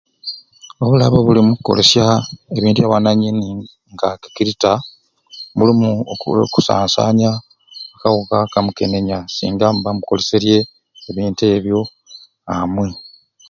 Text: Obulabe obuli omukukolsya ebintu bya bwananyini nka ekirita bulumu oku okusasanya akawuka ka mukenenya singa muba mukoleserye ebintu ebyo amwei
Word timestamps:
Obulabe 0.83 1.15
obuli 1.19 1.39
omukukolsya 1.41 2.05
ebintu 2.57 2.77
bya 2.79 2.91
bwananyini 2.91 3.47
nka 3.93 4.09
ekirita 4.27 4.71
bulumu 5.57 5.89
oku 6.13 6.27
okusasanya 6.45 7.31
akawuka 7.95 8.37
ka 8.51 8.59
mukenenya 8.65 9.17
singa 9.35 9.67
muba 9.75 9.91
mukoleserye 9.97 10.57
ebintu 11.09 11.41
ebyo 11.55 11.79
amwei 12.53 12.95